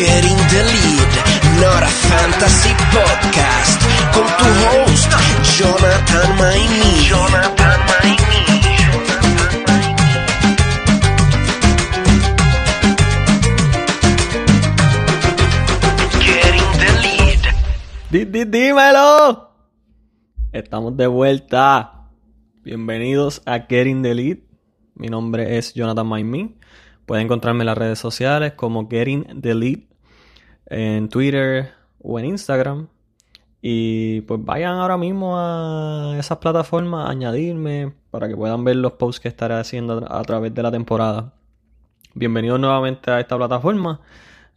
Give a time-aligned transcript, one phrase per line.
[0.00, 1.12] Getting the Lead,
[1.60, 3.80] not a fantasy podcast,
[4.14, 5.10] con tu host,
[5.58, 7.04] Jonathan Maimi.
[7.08, 8.40] Jonathan Maimi.
[16.20, 17.42] Getting the Lead.
[18.10, 19.50] Di- di- dímelo.
[20.52, 22.08] Estamos de vuelta.
[22.64, 24.38] Bienvenidos a Getting the Lead.
[24.94, 26.56] Mi nombre es Jonathan Maimí.
[27.06, 29.78] Pueden encontrarme en las redes sociales como Getting the Lead
[30.70, 32.88] en Twitter o en Instagram.
[33.62, 38.92] Y pues vayan ahora mismo a esas plataformas a añadirme para que puedan ver los
[38.92, 41.34] posts que estaré haciendo a través de la temporada.
[42.14, 44.00] Bienvenidos nuevamente a esta plataforma.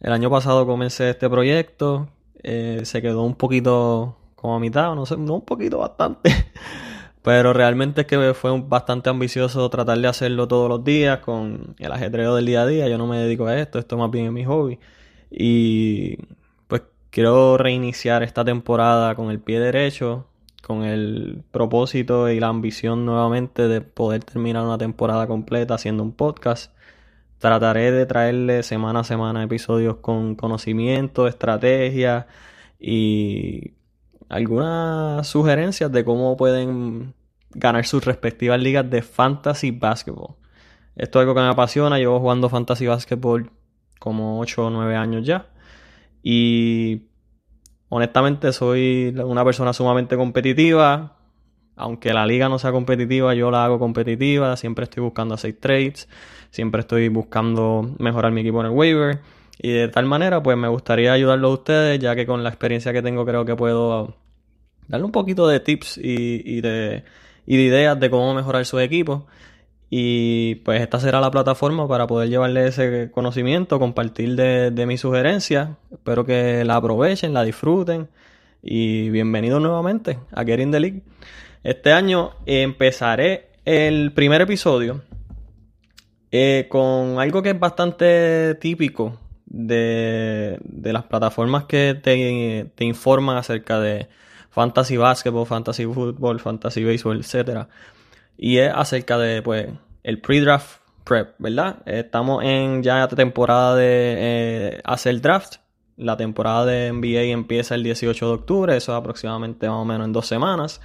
[0.00, 2.08] El año pasado comencé este proyecto.
[2.42, 6.30] eh, se quedó un poquito como a mitad, no sé, no un poquito, bastante.
[7.22, 11.92] Pero realmente es que fue bastante ambicioso tratar de hacerlo todos los días con el
[11.92, 12.88] ajetreo del día a día.
[12.88, 14.78] Yo no me dedico a esto, esto más bien es mi hobby.
[15.36, 16.16] Y
[16.68, 20.26] pues quiero reiniciar esta temporada con el pie derecho,
[20.62, 26.12] con el propósito y la ambición nuevamente de poder terminar una temporada completa haciendo un
[26.12, 26.72] podcast.
[27.38, 32.28] Trataré de traerle semana a semana episodios con conocimiento, estrategia
[32.78, 33.72] y
[34.28, 37.14] algunas sugerencias de cómo pueden
[37.50, 40.36] ganar sus respectivas ligas de fantasy basketball.
[40.94, 43.50] Esto es algo que me apasiona, llevo jugando fantasy basketball
[44.04, 45.46] como 8 o 9 años ya.
[46.22, 47.06] Y
[47.88, 51.16] honestamente soy una persona sumamente competitiva.
[51.74, 54.58] Aunque la liga no sea competitiva, yo la hago competitiva.
[54.58, 56.06] Siempre estoy buscando hacer trades.
[56.50, 59.20] Siempre estoy buscando mejorar mi equipo en el waiver.
[59.58, 62.92] Y de tal manera, pues me gustaría ayudarlos a ustedes, ya que con la experiencia
[62.92, 64.16] que tengo creo que puedo
[64.86, 67.04] darle un poquito de tips y de,
[67.46, 69.26] y de ideas de cómo mejorar su equipo.
[69.96, 75.00] Y pues esta será la plataforma para poder llevarle ese conocimiento, compartir de, de mis
[75.00, 75.70] sugerencias.
[75.92, 78.08] Espero que la aprovechen, la disfruten.
[78.60, 81.02] Y bienvenidos nuevamente a Getting the League.
[81.62, 85.00] Este año empezaré el primer episodio
[86.32, 93.36] eh, con algo que es bastante típico de, de las plataformas que te, te informan
[93.36, 94.08] acerca de
[94.50, 97.68] fantasy basketball, fantasy football, fantasy baseball, etcétera.
[98.36, 99.68] Y es acerca de pues
[100.04, 101.78] el pre-draft prep, ¿verdad?
[101.86, 105.56] Estamos en ya temporada de eh, hacer draft.
[105.96, 110.06] La temporada de NBA empieza el 18 de octubre, eso es aproximadamente más o menos
[110.06, 110.80] en dos semanas.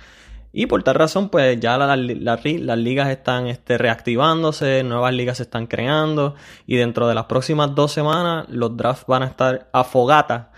[0.52, 5.13] Y por tal razón, pues ya la- la- la- las ligas están este, reactivándose, nuevas
[5.13, 6.35] ligas se están creando
[6.66, 10.52] y dentro de las próximas dos semanas los drafts van a estar a fogata.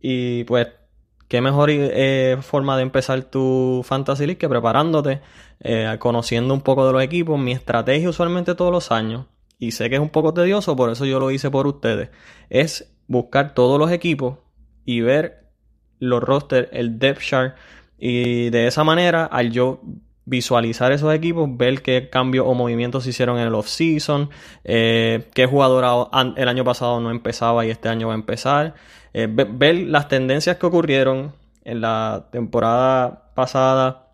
[0.00, 0.68] Y pues,
[1.28, 5.20] qué mejor eh, forma de empezar tu Fantasy League que preparándote,
[5.60, 7.38] eh, conociendo un poco de los equipos.
[7.38, 9.26] Mi estrategia usualmente todos los años,
[9.58, 12.10] y sé que es un poco tedioso, por eso yo lo hice por ustedes,
[12.50, 14.38] es buscar todos los equipos
[14.84, 15.48] y ver
[15.98, 17.56] los rosters, el depth chart
[17.98, 19.80] y de esa manera, al yo
[20.24, 24.28] visualizar esos equipos, ver qué cambios o movimientos se hicieron en el off-season,
[24.62, 28.74] eh, qué jugador el año pasado no empezaba y este año va a empezar,
[29.12, 31.32] eh, ve- ver las tendencias que ocurrieron
[31.64, 34.08] en la temporada pasada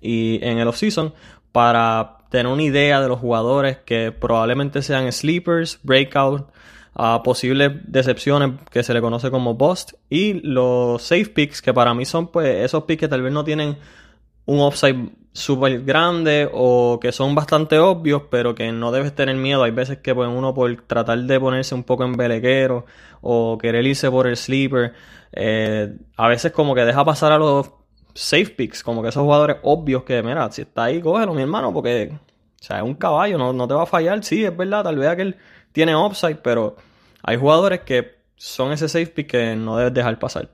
[0.00, 1.14] y en el off-season
[1.52, 6.48] para tener una idea de los jugadores que probablemente sean sleepers, breakout,
[6.96, 11.92] a posibles decepciones que se le conoce como bust y los safe picks que para
[11.94, 13.76] mí son pues esos picks que tal vez no tienen
[14.46, 19.62] un upside súper grande o que son bastante obvios pero que no debes tener miedo
[19.62, 22.86] hay veces que pues uno por tratar de ponerse un poco en belequero
[23.20, 24.94] o querer irse por el sleeper
[25.32, 27.70] eh, a veces como que deja pasar a los
[28.14, 31.74] safe picks como que esos jugadores obvios que mira si está ahí cógelo mi hermano
[31.74, 32.16] porque
[32.64, 34.24] o sea, es un caballo, no, no te va a fallar.
[34.24, 35.36] Sí, es verdad, tal vez aquel
[35.72, 36.76] tiene upside, pero
[37.22, 40.48] hay jugadores que son ese safe pick que no debes dejar pasar.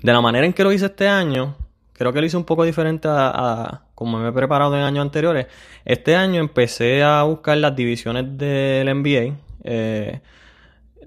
[0.00, 1.58] De la manera en que lo hice este año,
[1.92, 5.02] creo que lo hice un poco diferente a, a como me he preparado en años
[5.02, 5.46] anteriores.
[5.84, 9.36] Este año empecé a buscar las divisiones del NBA.
[9.64, 10.20] eh,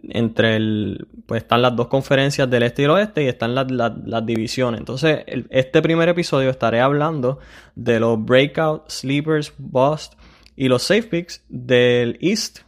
[0.09, 4.25] entre el, pues están las dos conferencias del este y el oeste y están las,
[4.25, 4.79] divisiones.
[4.79, 7.39] Entonces, este primer episodio estaré hablando
[7.75, 10.13] de los breakout, sleepers, bust
[10.55, 12.59] y los safe picks del east,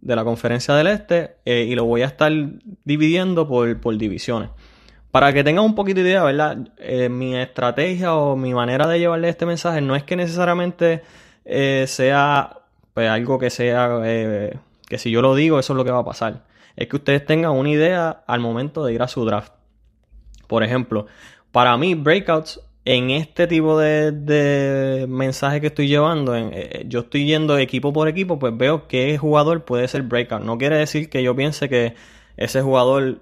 [0.00, 2.32] de la conferencia del este, eh, y lo voy a estar
[2.84, 4.50] dividiendo por divisiones.
[5.12, 6.56] Para que tengan un poquito de idea, ¿verdad?
[6.78, 11.02] Eh, mi estrategia o mi manera de llevarle este mensaje no es que necesariamente
[11.44, 12.60] eh, sea
[12.94, 14.56] pues, algo que sea eh,
[14.88, 16.44] que si yo lo digo, eso es lo que va a pasar.
[16.76, 19.52] Es que ustedes tengan una idea al momento de ir a su draft.
[20.46, 21.04] Por ejemplo,
[21.50, 26.34] para mí, breakouts en este tipo de, de mensaje que estoy llevando,
[26.86, 30.42] yo estoy yendo equipo por equipo, pues veo qué jugador puede ser breakout.
[30.42, 31.94] No quiere decir que yo piense que
[32.38, 33.18] ese jugador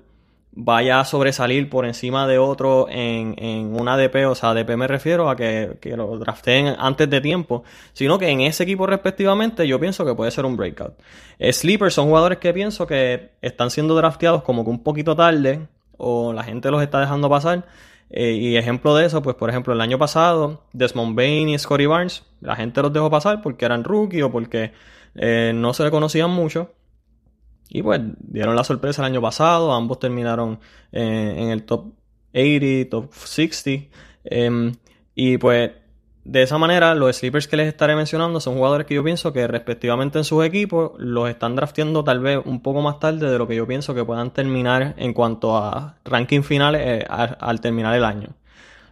[0.52, 4.88] vaya a sobresalir por encima de otro en, en una DP, o sea, DP me
[4.88, 7.62] refiero a que, que, lo drafteen antes de tiempo,
[7.92, 10.94] sino que en ese equipo respectivamente yo pienso que puede ser un breakout.
[11.40, 16.32] Sleepers son jugadores que pienso que están siendo drafteados como que un poquito tarde, o
[16.32, 17.64] la gente los está dejando pasar,
[18.10, 21.86] eh, y ejemplo de eso, pues por ejemplo, el año pasado, Desmond Bain y Scotty
[21.86, 24.72] Barnes, la gente los dejó pasar porque eran rookie o porque
[25.14, 26.72] eh, no se le conocían mucho.
[27.70, 30.58] Y pues dieron la sorpresa el año pasado, ambos terminaron
[30.92, 31.92] eh, en el top
[32.34, 33.88] 80, top 60.
[34.24, 34.74] Em,
[35.14, 35.70] y pues
[36.24, 39.46] de esa manera, los sleepers que les estaré mencionando son jugadores que yo pienso que
[39.46, 43.48] respectivamente en sus equipos los están drafteando tal vez un poco más tarde de lo
[43.48, 48.04] que yo pienso que puedan terminar en cuanto a ranking finales eh, al, terminar el
[48.04, 48.28] año.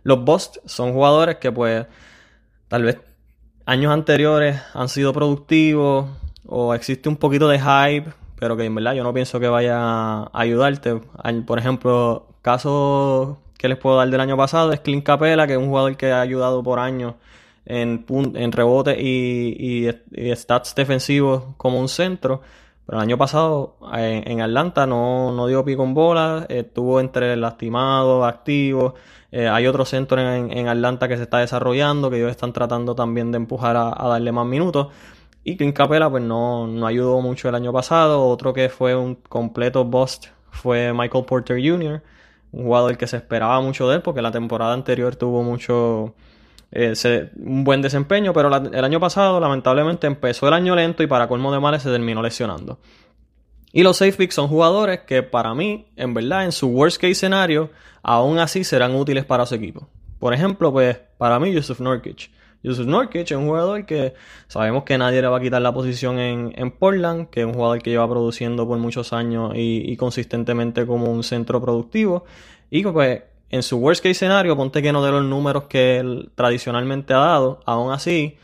[0.04, 1.86] Los busts son jugadores que pues
[2.68, 2.98] tal vez
[3.66, 6.06] años anteriores han sido productivos
[6.46, 9.78] o existe un poquito de hype, pero que en verdad yo no pienso que vaya
[9.78, 11.00] a ayudarte.
[11.46, 15.58] Por ejemplo, casos que les puedo dar del año pasado es Clint Capela, que es
[15.58, 17.14] un jugador que ha ayudado por años
[17.66, 19.88] en, en rebote y,
[20.34, 22.40] stats defensivos como un centro.
[22.86, 28.26] Pero el año pasado en, Atlanta no, no, dio pico en bola, estuvo entre lastimados,
[28.26, 28.94] activos.
[29.30, 33.30] Eh, hay otro centro en, Atlanta que se está desarrollando, que ellos están tratando también
[33.30, 34.88] de empujar a, darle más minutos.
[35.44, 38.26] Y Clint Capela pues no, no ayudó mucho el año pasado.
[38.26, 42.02] Otro que fue un completo bust fue Michael Porter Jr.,
[42.50, 46.14] un jugador que se esperaba mucho de él porque la temporada anterior tuvo mucho
[46.70, 46.94] eh,
[47.36, 51.52] un buen desempeño, pero el año pasado lamentablemente empezó el año lento y para colmo
[51.52, 52.78] de males se terminó lesionando.
[53.72, 57.14] Y los safe picks son jugadores que para mí, en verdad, en su worst case
[57.14, 57.70] scenario,
[58.02, 59.88] aún así serán útiles para su equipo.
[60.18, 62.30] Por ejemplo, pues para mí Yusuf Nurkic.
[62.62, 64.14] Yusuf Nurkic es un jugador que
[64.48, 67.80] sabemos que nadie le va a quitar la posición en, Portland, que es un jugador
[67.80, 72.24] que lleva produciendo por muchos años y, consistentemente como un centro productivo.
[72.70, 76.30] Y pues en su worst case scenario, ponte que no de los números que él
[76.34, 78.36] tradicionalmente ha dado, aún así,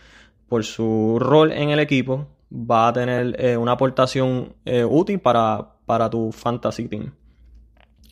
[0.48, 5.74] por su rol en el equipo, va a tener eh, una aportación eh, útil para,
[5.86, 7.12] para tu fantasy team.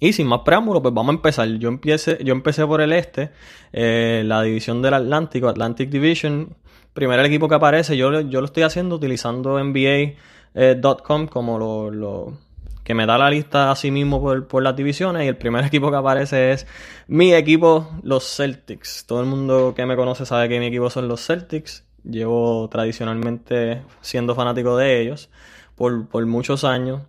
[0.03, 1.49] Y sin más preámbulos, pues vamos a empezar.
[1.59, 3.31] Yo empecé, yo empecé por el este,
[3.73, 6.57] eh, la división del Atlántico, Atlantic Division.
[6.93, 12.37] Primero el equipo que aparece, yo, yo lo estoy haciendo utilizando NBA.com eh, como lo,
[12.83, 15.25] que me da la lista así mismo por, por, las divisiones.
[15.25, 16.67] Y el primer equipo que aparece es
[17.07, 19.05] mi equipo, los Celtics.
[19.07, 21.85] Todo el mundo que me conoce sabe que mi equipo son los Celtics.
[22.03, 25.31] Llevo tradicionalmente siendo fanático de ellos
[25.77, 27.03] por, por muchos años.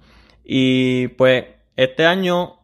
[0.45, 1.45] Y pues
[1.75, 2.59] este año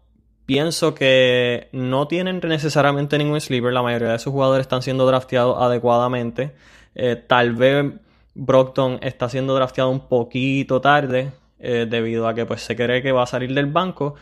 [0.50, 3.72] Pienso que no tienen necesariamente ningún sleeper.
[3.72, 6.56] La mayoría de sus jugadores están siendo drafteados adecuadamente.
[6.96, 7.86] Eh, tal vez
[8.34, 11.34] Brockton está siendo drafteado un poquito tarde.
[11.60, 14.16] Eh, debido a que pues se cree que va a salir del banco.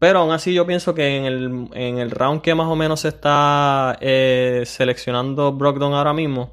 [0.00, 3.02] Pero aún así yo pienso que en el, en el round que más o menos
[3.02, 6.50] se está eh, seleccionando Brockton ahora mismo,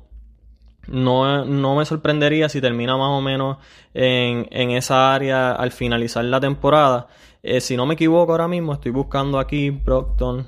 [0.86, 3.58] no, no, me sorprendería si termina más o menos
[3.96, 7.08] en, en esa área al finalizar la temporada.
[7.50, 10.46] Eh, si no me equivoco ahora mismo, estoy buscando aquí Brockton.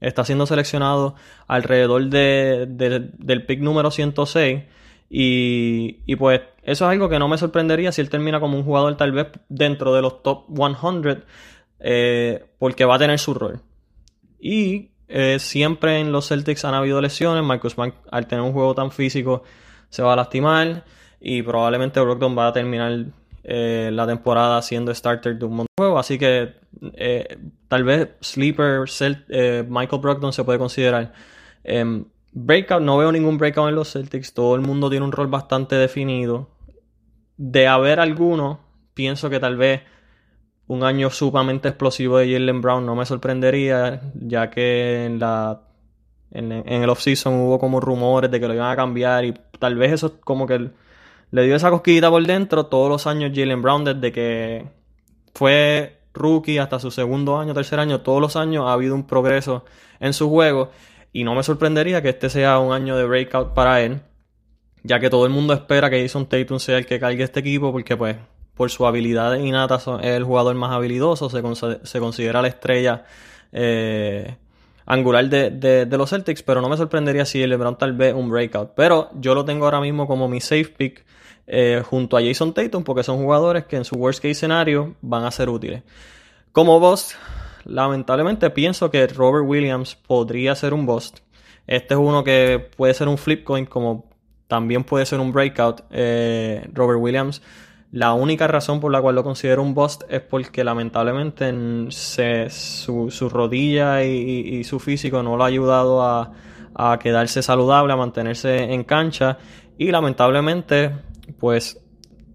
[0.00, 1.14] Está siendo seleccionado
[1.46, 4.64] alrededor de, del pick número 106.
[5.10, 8.64] Y, y, pues eso es algo que no me sorprendería si él termina como un
[8.64, 11.22] jugador tal vez dentro de los top 100.
[11.78, 13.60] Eh, porque va a tener su rol.
[14.40, 17.44] Y eh, siempre en los Celtics han habido lesiones.
[17.44, 19.44] Marcus Smart al tener un juego tan físico
[19.88, 20.84] se va a lastimar.
[21.20, 23.06] Y probablemente Brockton va a terminar
[23.44, 26.00] eh, la temporada siendo starter de un montón de juegos.
[26.00, 26.54] Así que
[26.94, 28.84] eh, tal vez Sleeper,
[29.28, 31.12] eh, Michael Brogdon se puede considerar.
[31.64, 34.34] Em, breakout, no veo ningún breakout en los Celtics.
[34.34, 36.50] Todo el mundo tiene un rol bastante definido.
[37.36, 38.60] De haber alguno,
[38.94, 39.82] pienso que tal vez
[40.66, 45.62] un año sumamente explosivo de Jalen Brown no me sorprendería, ya que en la
[46.30, 49.76] en, en el offseason hubo como rumores de que lo iban a cambiar y tal
[49.76, 50.72] vez eso es como que el,
[51.30, 54.66] le dio esa cosquillita por dentro todos los años Jalen Brown desde que
[55.34, 59.64] fue rookie hasta su segundo año, tercer año, todos los años ha habido un progreso
[60.00, 60.70] en su juego.
[61.12, 64.00] Y no me sorprendería que este sea un año de breakout para él,
[64.82, 67.72] ya que todo el mundo espera que Jason Tatum sea el que cargue este equipo
[67.72, 68.16] porque pues
[68.54, 71.40] por su habilidad innata es el jugador más habilidoso, se,
[71.86, 73.04] se considera la estrella
[73.52, 74.36] eh,
[74.88, 75.50] angular de,
[75.84, 78.72] de, los Celtics, pero no me sorprendería si LeBron tal vez un breakout.
[78.74, 81.04] Pero yo lo tengo ahora mismo como mi safe pick
[81.46, 85.24] eh, junto a Jason Tatum porque son jugadores que en su worst case scenario van
[85.24, 85.82] a ser útiles.
[86.52, 87.16] Como boss,
[87.66, 91.12] lamentablemente pienso que Robert Williams podría ser un boss.
[91.66, 94.08] Este es uno que puede ser un flip coin como
[94.46, 95.82] también puede ser un breakout.
[95.90, 97.42] Eh, Robert Williams
[97.90, 101.50] la única razón por la cual lo considero un bust es porque lamentablemente
[101.90, 108.84] su, rodilla y, su físico no lo ha ayudado a, quedarse saludable, a mantenerse en
[108.84, 109.38] cancha
[109.78, 110.92] y lamentablemente
[111.38, 111.80] pues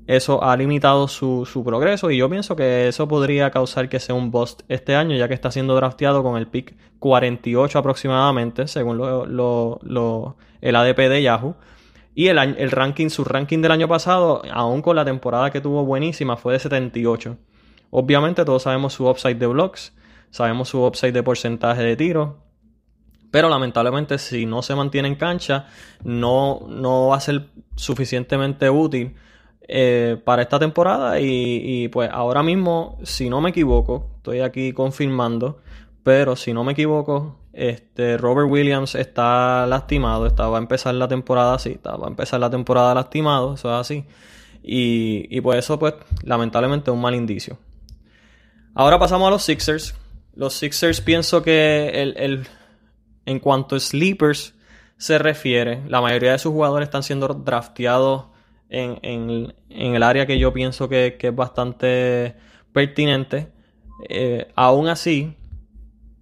[0.07, 4.31] eso ha limitado su, progreso y yo pienso que eso podría causar que sea un
[4.31, 8.99] bust este año ya que está siendo drafteado con el pick 48 aproximadamente según
[10.61, 11.55] el ADP de Yahoo.
[12.15, 15.83] Y el, el ranking, su ranking del año pasado, aún con la temporada que tuvo
[15.85, 17.37] buenísima, fue de 78.
[17.89, 19.93] Obviamente todos sabemos su upside de blocks,
[20.29, 22.43] sabemos su upside de porcentaje de tiro,
[23.29, 25.67] pero lamentablemente si no se mantiene en cancha,
[26.03, 29.15] no, no va a ser suficientemente útil
[29.67, 34.73] eh, para esta temporada y, y, pues ahora mismo, si no me equivoco, estoy aquí
[34.73, 35.61] confirmando,
[36.03, 41.07] pero si no me equivoco, este, Robert Williams está lastimado, está, va a empezar la
[41.07, 44.05] temporada así, va a empezar la temporada lastimado, eso es así.
[44.63, 45.93] Y, y por eso, pues,
[46.23, 47.57] lamentablemente es un mal indicio.
[48.75, 49.95] Ahora pasamos a los Sixers.
[50.35, 52.47] Los Sixers pienso que el,
[53.25, 54.55] en cuanto a sleepers
[54.97, 58.27] se refiere, la mayoría de sus jugadores están siendo drafteados
[58.69, 62.35] en, en, el área que yo pienso que, es bastante
[62.71, 63.51] pertinente.
[64.09, 65.35] Eh, aún así,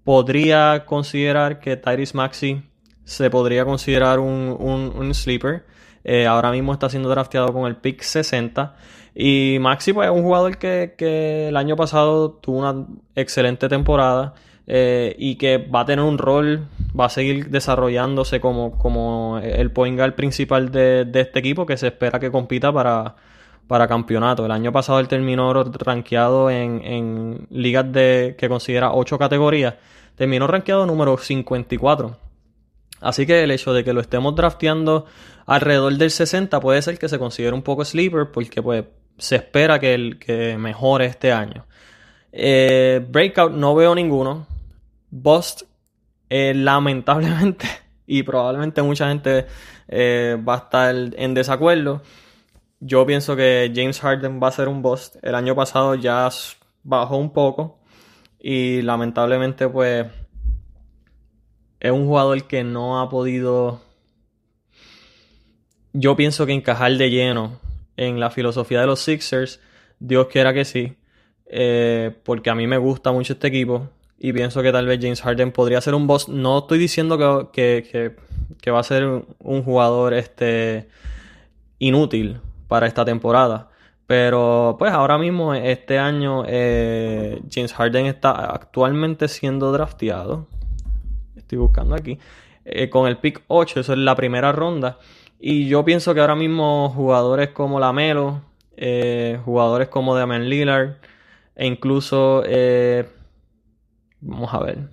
[0.04, 2.64] podría considerar que Tyrese Maxi
[3.04, 5.66] se podría considerar un, sleeper.
[6.04, 8.76] Eh, ahora mismo está siendo drafteado con el pick 60.
[9.14, 14.34] Y Maxi pues, es un jugador que, el año pasado tuvo una excelente temporada
[14.68, 16.68] eh, y que va a tener un rol,
[16.98, 21.88] va a seguir desarrollándose como, como el point guard principal de, este equipo que se
[21.88, 23.16] espera que compita para,
[23.72, 24.46] para campeonato.
[24.46, 29.76] El año pasado él terminó rankeado en, en ligas de, que considera 8 categorías
[30.22, 32.18] terminó rankeado número 54.
[33.00, 35.06] Así que el hecho de que lo estemos drafteando
[35.46, 38.86] alrededor del 60 puede ser que se considere un poco sleeper porque pues
[39.18, 41.66] se espera que, el, que mejore este año.
[42.32, 44.46] Eh, breakout no veo ninguno.
[45.10, 45.64] Bust,
[46.30, 47.66] eh, lamentablemente,
[48.06, 49.48] y probablemente mucha gente
[49.88, 52.02] eh, va a estar en desacuerdo.
[52.84, 55.18] Yo pienso que James Harden va a ser un bust.
[55.22, 56.28] El año pasado ya
[56.84, 57.80] bajó un poco.
[58.40, 60.08] Y lamentablemente, pues,
[61.80, 63.82] es un jugador que no ha podido,
[65.94, 67.60] yo pienso que encajar de lleno
[67.98, 69.60] en la filosofía de los Sixers.
[70.00, 70.98] Dios quiera que sí,
[71.46, 75.22] eh, porque a mí me gusta mucho este equipo y pienso que tal vez James
[75.22, 76.30] Harden podría ser un boss.
[76.30, 78.16] No estoy diciendo que,
[78.60, 80.88] que va a ser un jugador este,
[81.78, 83.68] inútil para esta temporada.
[84.08, 90.48] Pero pues ahora mismo, este año, eh, James Harden está actualmente siendo drafteado.
[91.36, 92.18] Estoy buscando aquí.
[92.64, 95.00] Eh, con el pick 8, eso es la primera ronda.
[95.38, 98.40] Y yo pienso que ahora mismo jugadores como Lamelo,
[98.78, 100.96] eh, jugadores como Damian Lillard,
[101.54, 102.42] e incluso,
[104.22, 104.88] vamos a ver,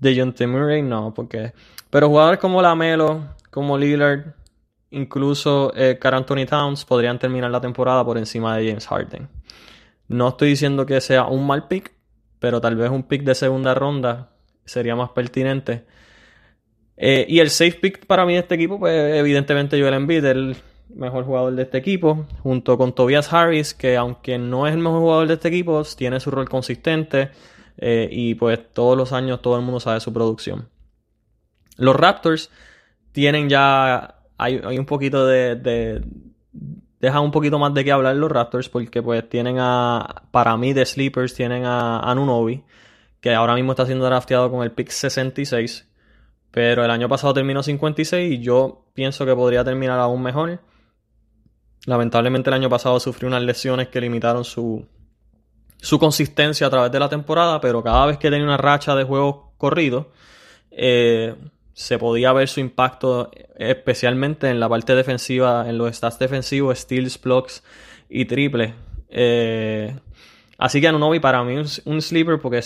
[0.00, 1.54] de John Murray, no, porque...
[1.88, 4.34] Pero jugadores como Lamelo, como Lillard,
[4.90, 9.28] incluso eh, Anthony Towns podrían terminar la temporada por encima de James Harden.
[10.08, 11.92] No estoy diciendo que sea un mal pick,
[12.38, 14.32] pero tal vez un pick de segunda ronda
[14.64, 15.84] sería más pertinente.
[16.96, 20.56] Eh, y el safe pick para mí de este equipo, pues evidentemente Joel Embiid, el
[20.94, 25.00] mejor jugador de este equipo, junto con Tobias Harris, que aunque no es el mejor
[25.00, 27.30] jugador de este equipo, tiene su rol consistente
[27.78, 30.68] eh, y pues todos los años todo el mundo sabe su producción.
[31.76, 32.50] Los Raptors
[33.12, 36.02] tienen ya hay, un poquito de, de,
[37.00, 40.24] Deja un poquito más de qué hablar los Raptors porque pues tienen a...
[40.30, 42.62] Para mí de Sleepers tienen a Anunobi
[43.20, 45.88] que ahora mismo está siendo drafteado con el pick 66.
[46.50, 50.60] Pero el año pasado terminó 56 y yo pienso que podría terminar aún mejor.
[51.86, 54.86] Lamentablemente el año pasado sufrió unas lesiones que limitaron su,
[55.78, 59.04] su consistencia a través de la temporada, pero cada vez que tenía una racha de
[59.04, 60.06] juegos corridos,
[60.70, 61.34] eh,
[61.72, 67.20] se podía ver su impacto especialmente en la parte defensiva, en los stats defensivos, steals,
[67.20, 67.62] blocks
[68.08, 68.74] y triples.
[69.08, 69.96] Eh,
[70.58, 72.62] así que Anunobi para mí es un sleeper porque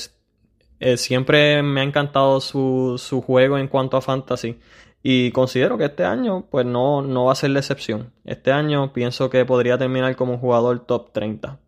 [0.81, 4.59] eh, siempre me ha encantado su, juego en cuanto a fantasy.
[5.03, 8.13] Y considero que este año pues no, no va a ser la excepción.
[8.25, 11.59] Este año pienso que podría terminar como un jugador top 30.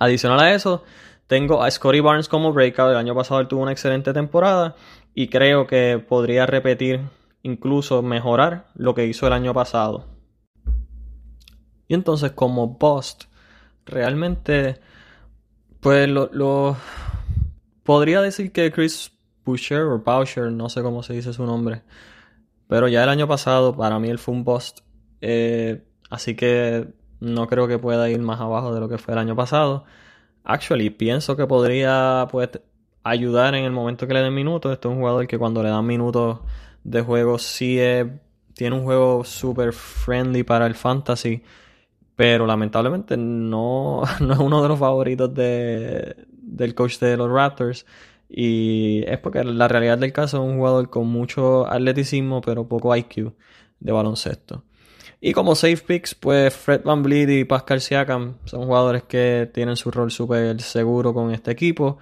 [0.00, 0.82] Adicional a eso,
[1.26, 2.90] tengo a Scotty Barnes como breakout.
[2.90, 4.74] El año pasado él tuvo una excelente temporada
[5.14, 7.00] y creo que podría repetir,
[7.42, 10.06] incluso mejorar lo que hizo el año pasado.
[11.88, 13.24] Y entonces como Bust,
[13.84, 14.80] realmente,
[15.80, 16.76] pues lo,
[17.82, 19.12] podría decir que Chris
[19.44, 21.82] Boucher o Boucher, no sé cómo se dice su nombre.
[22.68, 24.80] Pero ya el año pasado para mí él fue un bust.
[25.20, 26.88] Eh, así que
[27.20, 29.84] no creo que pueda ir más abajo de lo que fue el año pasado.
[30.44, 32.48] Actually, pienso que podría pues,
[33.04, 34.72] ayudar en el momento que le den minutos.
[34.72, 36.40] Este es un jugador que cuando le dan minutos
[36.84, 37.78] de juego sí
[38.54, 41.42] tiene un juego super friendly para el fantasy.
[42.16, 47.86] Pero lamentablemente no, es uno de los favoritos de, del coach de los Raptors.
[48.28, 52.96] Y es porque la realidad del caso es un jugador con mucho atleticismo, pero poco
[52.96, 53.34] IQ
[53.78, 54.64] de baloncesto.
[55.20, 59.76] Y como safe picks, pues Fred Van Vliet y Pascal Siakam son jugadores que tienen
[59.76, 61.98] su rol súper seguro con este equipo.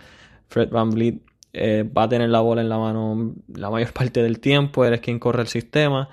[0.50, 4.22] Fred Van Vliet eh, va a tener la bola en la mano la mayor parte
[4.22, 6.08] del tiempo, él es quien corre el sistema.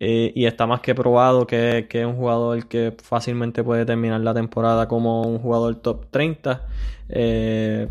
[0.00, 4.34] Eh, y está más que probado que, es un jugador que fácilmente puede terminar la
[4.34, 6.66] temporada como un jugador top 30.
[7.08, 7.88] Eh,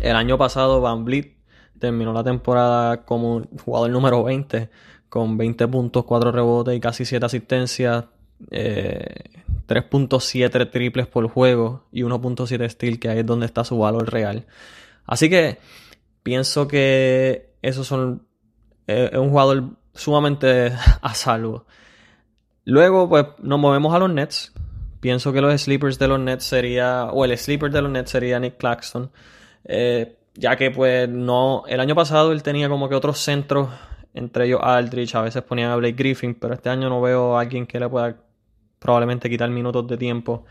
[0.00, 1.34] el año pasado Van Vliet
[1.78, 4.70] terminó la temporada como jugador número 20
[5.08, 8.04] con 20 puntos, 4 rebotes y casi 7 asistencias,
[8.48, 14.10] 3.7 eh, triples por juego y 1.7 steal, que ahí es donde está su valor
[14.10, 14.46] real.
[15.06, 15.58] Así que
[16.22, 18.26] pienso que esos son
[18.86, 21.66] eh, un jugador sumamente a salvo.
[22.64, 24.52] Luego, pues nos movemos a los Nets.
[25.00, 28.38] Pienso que los sleepers de los Nets sería, o el sleeper de los Nets sería
[28.38, 29.10] Nick Claxton.
[29.64, 33.68] Eh, ya que pues no, el año pasado él tenía como que otros centros
[34.14, 37.40] entre ellos Aldrich, a veces ponían a Blake Griffin, pero este año no veo a
[37.40, 38.16] alguien que le pueda
[38.78, 40.44] probablemente quitar minutos de tiempo,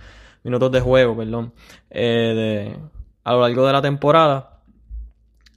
[0.43, 1.53] minutos de juego, perdón,
[1.89, 2.77] eh,
[3.29, 4.61] a lo largo de la temporada.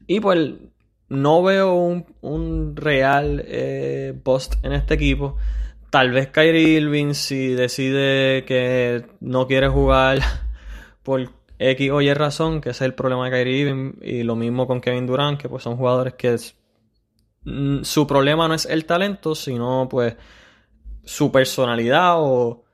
[0.06, 0.50] Y pues
[1.08, 5.36] no veo un, real eh, post en este equipo.
[5.90, 10.20] Tal vez Kyrie Irving si decide que no quiere jugar
[11.02, 14.36] por X o Y razón, que ese es el problema de Kyrie Irving, y lo
[14.36, 16.36] mismo con Kevin Durant, que pues son jugadores que
[17.44, 20.16] Mm, su problema no es el talento, sino pues
[21.04, 22.64] su personalidad o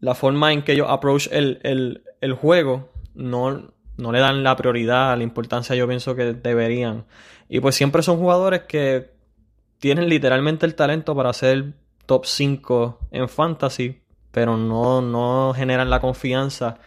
[0.00, 2.02] la forma en que ellos approach el,
[2.40, 2.90] juego.
[3.14, 7.04] No, no le dan la prioridad, la importancia yo pienso que deberían.
[7.48, 9.10] Y pues siempre son jugadores que
[9.78, 11.74] tienen literalmente el talento para ser
[12.06, 14.00] top 5 en fantasy,
[14.30, 16.78] pero no, no generan la confianza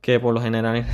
[0.00, 0.84] que por lo general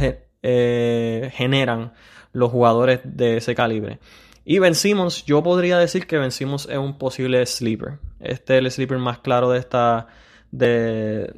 [0.42, 1.92] eh, generan
[2.32, 3.98] los jugadores de ese calibre.
[4.44, 7.98] Y Ben Simmons, yo podría decir que Ben Simmons es un posible sleeper.
[8.20, 10.08] Este es el sleeper más claro de esta.
[10.50, 11.34] de.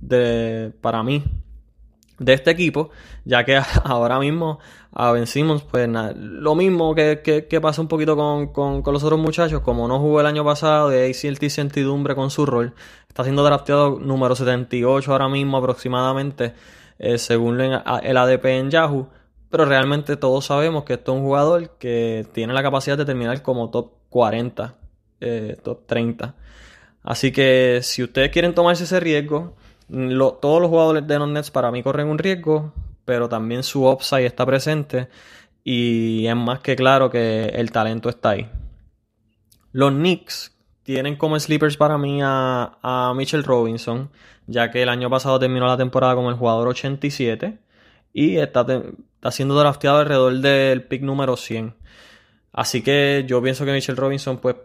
[0.00, 1.22] de para mí.
[2.20, 2.90] De este equipo.
[3.24, 4.60] Ya que ahora mismo
[4.92, 5.12] a
[5.70, 9.62] pues nada, lo mismo que, que, pasa un poquito con, con, los otros muchachos.
[9.62, 12.74] Como no jugó el año pasado, y hay cierta incertidumbre con su rol.
[13.08, 16.54] Está siendo drafteado número 78 ahora mismo aproximadamente.
[17.00, 19.08] Eh, según el ADP en Yahoo
[19.50, 23.42] pero realmente todos sabemos que esto es un jugador que tiene la capacidad de terminar
[23.42, 24.76] como top 40,
[25.20, 26.36] eh, top 30.
[27.02, 29.56] Así que si ustedes quieren tomarse ese riesgo,
[29.90, 32.72] todos los jugadores de los Nets para mí corren un riesgo,
[33.04, 35.08] pero también su upside está presente
[35.64, 38.48] y es más que claro que el talento está ahí.
[39.72, 44.10] Los Knicks tienen como sleepers para mí a, a Mitchell Robinson,
[44.46, 47.58] ya que el año pasado terminó la temporada como el jugador 87
[48.12, 48.66] y está,
[49.14, 51.74] está siendo drafteado alrededor del pick número 100.
[52.52, 54.56] Así que yo pienso que Mitchell Robinson, pues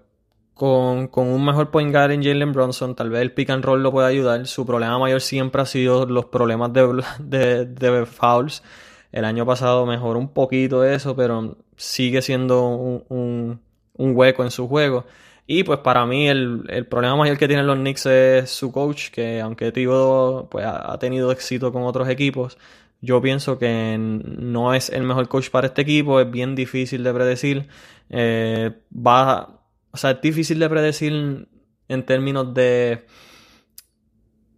[0.55, 3.91] con, un mejor point guard en Jalen Bronson, tal vez el pick and roll lo
[3.91, 4.47] pueda ayudar.
[4.47, 7.03] Su problema mayor siempre ha sido los problemas de,
[7.65, 8.63] de, fouls.
[9.11, 13.59] El año pasado mejoró un poquito eso, pero sigue siendo un,
[13.97, 15.05] hueco en su juego.
[15.47, 19.41] Y pues para mí el, problema mayor que tienen los Knicks es su coach, que
[19.41, 22.57] aunque Tibo pues, ha tenido éxito con otros equipos,
[23.01, 27.13] yo pienso que no es el mejor coach para este equipo, es bien difícil de
[27.13, 27.67] predecir.
[28.09, 29.54] Eh, va,
[29.95, 31.47] o sea, es difícil de predecir
[31.88, 33.05] en términos de,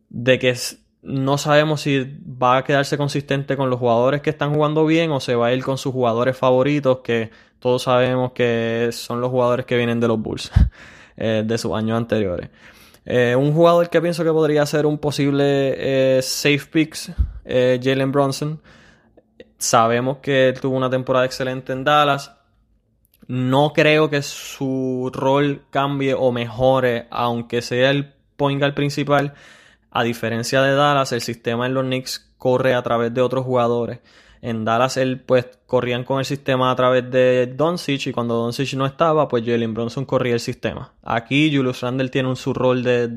[0.10, 0.56] de que
[1.04, 5.19] no sabemos si va a quedarse consistente con los jugadores que están jugando bien o
[5.19, 9.65] se va a ir con sus jugadores favoritos, que todos sabemos que son los jugadores
[9.67, 10.52] que vienen de los Bulls
[11.17, 12.50] eh, de sus años anteriores.
[13.06, 17.12] Eh, un jugador que pienso que podría ser un posible safe picks
[17.45, 18.62] eh, Jalen Bronson.
[19.58, 22.37] Sabemos que él tuvo una temporada excelente en Dallas.
[23.28, 29.34] No creo que su rol cambie o mejore, aunque sea el point guard principal.
[29.92, 34.00] A diferencia de Dallas, el sistema en los Knicks corre a través de otros jugadores.
[34.42, 38.74] En Dallas, él, pues, corrían con el sistema a través de Doncic y cuando Doncic
[38.76, 40.94] no estaba, pues Jalen Bronson corría el sistema.
[41.04, 43.08] Aquí Julius Randle tiene un, su rol de,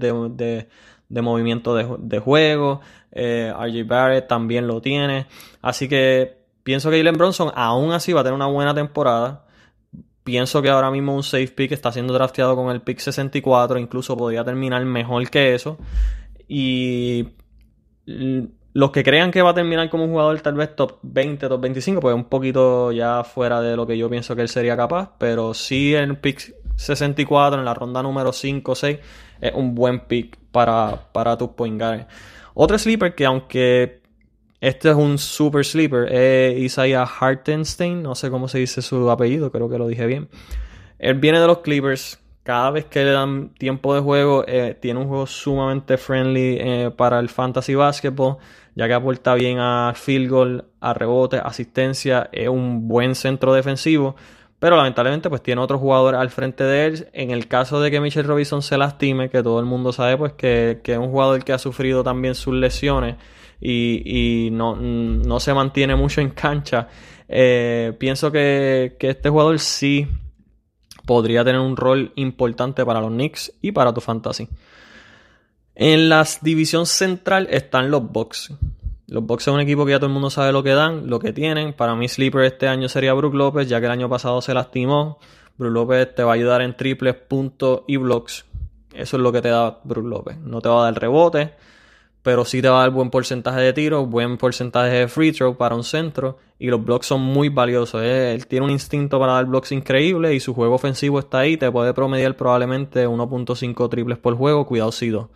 [1.10, 2.80] de movimiento de, juego.
[3.12, 5.26] Eh, RJ Barrett también lo tiene.
[5.60, 9.44] Así que pienso que Jalen Bronson aún así va a tener una buena temporada.
[10.24, 14.16] Pienso que ahora mismo un safe pick está siendo drafteado con el pick 64, incluso
[14.16, 15.78] podría terminar mejor que eso.
[16.46, 17.28] Y
[18.72, 21.60] los que crean que va a terminar como un jugador tal vez top 20, top
[21.60, 25.12] 25, pues un poquito ya fuera de lo que yo pienso que él sería capaz,
[25.18, 28.98] pero sí el pick 64, en la ronda número 5 o 6,
[29.40, 31.82] es un buen pick para, para tus point
[32.54, 33.99] Otro sleeper que aunque
[34.60, 39.50] este es un super sleeper, es Isaiah Hartenstein, no sé cómo se dice su apellido,
[39.50, 40.28] creo que lo dije bien.
[40.98, 45.00] Él viene de los Clippers, cada vez que le dan tiempo de juego, eh, tiene
[45.00, 48.36] un juego sumamente friendly eh, para el fantasy basketball,
[48.74, 54.14] ya que aporta bien a field goal, a rebote, asistencia, es un buen centro defensivo.
[54.58, 57.08] Pero lamentablemente pues tiene otro jugador al frente de él.
[57.14, 60.34] En el caso de que Mitchell Robinson se lastime, que todo el mundo sabe pues
[60.34, 63.16] que, que es un jugador que ha sufrido también sus lesiones
[63.60, 66.88] y, no, se mantiene mucho en cancha.
[67.28, 70.06] Eh, pienso que, este jugador sí
[71.06, 74.48] podría tener un rol importante para los Knicks y para tu fantasy.
[75.74, 78.52] En la división central están los Bucks.
[79.06, 81.18] Los Bucks son un equipo que ya todo el mundo sabe lo que dan, lo
[81.18, 81.72] que tienen.
[81.72, 85.18] Para mí, sleeper este año sería Brook López, ya que el año pasado se lastimó.
[85.58, 88.44] Brook López te va a ayudar en triples, puntos y blocks.
[88.94, 90.36] Eso es lo que te da Brook López.
[90.38, 91.54] No te va a dar rebote,
[92.22, 95.56] pero sí te va a dar buen porcentaje de tiro, buen porcentaje de free throw
[95.56, 98.02] para un centro y los blocks son muy valiosos.
[98.02, 98.34] ¿eh?
[98.34, 101.70] Él tiene un instinto para dar blocks increíble y su juego ofensivo está ahí, te
[101.70, 105.30] puede promediar probablemente 1.5 triples por juego, cuidado Sido.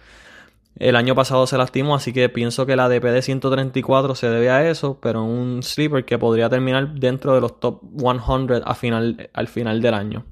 [0.77, 4.51] El año pasado se lastimó, así que pienso que la DP de 134 se debe
[4.51, 9.31] a eso, pero un sleeper que podría terminar dentro de los top 100 a final,
[9.33, 10.25] al final del año.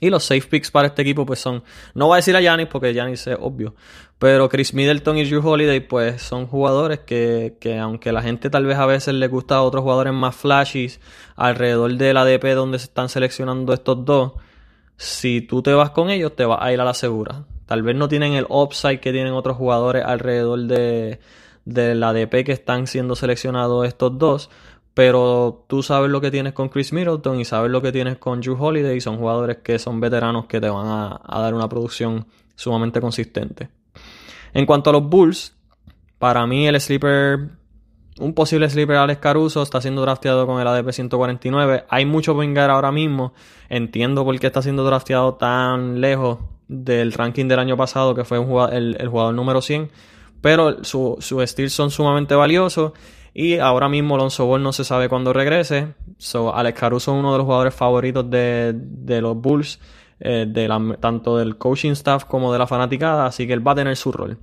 [0.00, 1.62] Y los safe picks para este equipo pues son,
[1.94, 3.74] no voy a decir a Yanis porque Yanis es obvio,
[4.18, 8.66] pero Chris Middleton y Drew Holiday pues son jugadores que, que, aunque la gente tal
[8.66, 11.00] vez a veces le gusta a otros jugadores más flashies
[11.36, 14.32] alrededor de la ADP donde se están seleccionando estos dos,
[14.96, 17.44] si tú te vas con ellos te vas a ir a la segura.
[17.66, 21.18] Tal vez no tienen el upside que tienen otros jugadores alrededor de,
[21.64, 24.50] de la ADP que están siendo seleccionados estos dos,
[24.94, 28.40] pero tú sabes lo que tienes con Chris Middleton y sabes lo que tienes con
[28.40, 28.96] Drew Holiday.
[28.96, 33.68] Y son jugadores que son veteranos que te van a, dar una producción sumamente consistente.
[34.52, 35.56] En cuanto a los Bulls,
[36.18, 37.50] para mí el sleeper,
[38.20, 41.86] un posible sleeper Alex Caruso está siendo drafteado con el ADP 149.
[41.88, 43.34] Hay mucho pingar ahora mismo.
[43.68, 48.38] Entiendo por qué está siendo drafteado tan lejos del ranking del año pasado, que fue
[48.38, 49.90] el, jugador número 100.
[50.40, 52.92] Pero su, su son sumamente valiosos
[53.34, 55.94] y ahora mismo Alonso Ball no se sabe cuándo regrese.
[56.18, 59.80] So, Alex Caruso es uno de los jugadores favoritos de, los Bulls,
[60.20, 63.74] eh, de tanto del coaching staff como de la fanaticada, así que él va a
[63.74, 64.38] tener su rol.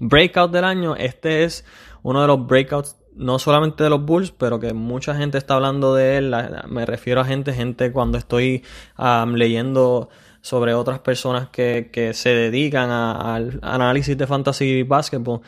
[0.00, 1.64] Breakout del año, este es
[2.04, 5.92] uno de los breakouts no solamente de los Bulls, pero que mucha gente está hablando
[5.96, 6.34] de él.
[6.68, 8.62] Me refiero a gente, gente cuando estoy
[9.34, 10.08] leyendo
[10.40, 15.40] sobre otras personas que, se dedican al análisis de fantasy basketball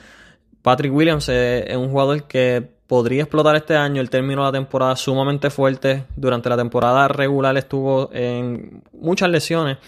[0.62, 4.00] Patrick Williams es, un jugador que podría explotar este año.
[4.00, 6.04] Él terminó la temporada sumamente fuerte.
[6.16, 9.78] Durante la temporada regular estuvo en muchas lesiones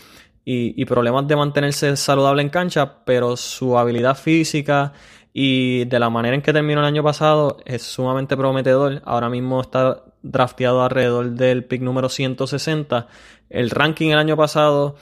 [0.45, 4.93] y, problemas de mantenerse saludable en cancha, pero su habilidad física
[5.33, 9.03] y de la manera en que terminó el año pasado es sumamente prometedor.
[9.05, 13.07] Ahora mismo está drafteado alrededor del pick número 160.
[13.51, 14.97] El ranking el año pasado,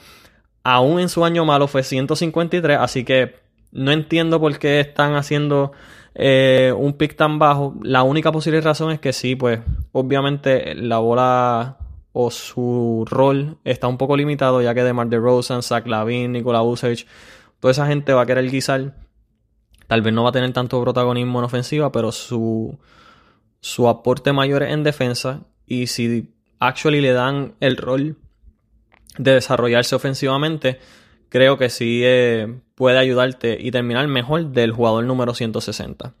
[0.63, 3.35] aún en su año malo, fue 153, así que
[3.71, 5.71] no entiendo por qué están haciendo
[6.15, 7.75] eh, un pick tan bajo.
[7.83, 9.59] La única posible razón es que sí, pues
[9.91, 11.77] obviamente la bola
[12.13, 17.07] o su rol está un poco limitado, ya que DeMar DeRozan, Zach Lavin, Nikola Vucevic,
[17.59, 18.95] toda esa gente va a querer guisar.
[19.87, 22.77] Tal vez no va a tener tanto protagonismo en ofensiva, pero su,
[23.59, 25.41] su aporte mayor es en defensa.
[25.65, 28.17] Y si actually le dan el rol
[29.17, 30.79] de desarrollarse ofensivamente,
[31.31, 36.13] creo que sí eh, puede ayudarte y terminar mejor del jugador número 160.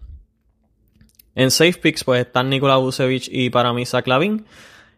[1.35, 4.05] En safe picks pues están Nikola Vucevic y para mí Zach.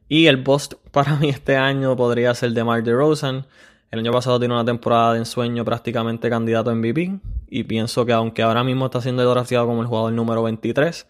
[0.07, 3.47] Y el bust para mí este año podría ser de Mark DeRozan.
[3.89, 7.19] El año pasado tiene una temporada de ensueño prácticamente candidato a MVP.
[7.49, 11.07] Y pienso que aunque ahora mismo está siendo drafteado como el jugador número 23,